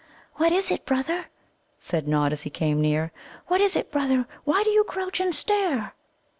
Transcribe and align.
"What 0.37 0.51
is 0.51 0.71
it, 0.71 0.83
brother?" 0.83 1.25
said 1.77 2.07
Nod, 2.07 2.33
as 2.33 2.41
he 2.41 2.49
came 2.49 2.81
near. 2.81 3.11
"What 3.45 3.61
is 3.61 3.75
it, 3.75 3.91
brother? 3.91 4.25
Why 4.45 4.63
do 4.63 4.71
you 4.71 4.83
crouch 4.83 5.19
and 5.19 5.35
stare?" 5.35 5.93